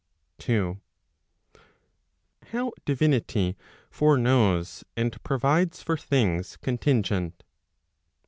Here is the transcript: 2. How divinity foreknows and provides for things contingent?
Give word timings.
2. 0.39 0.81
How 2.47 2.71
divinity 2.85 3.55
foreknows 3.91 4.83
and 4.97 5.21
provides 5.23 5.83
for 5.83 5.95
things 5.95 6.57
contingent? 6.57 7.43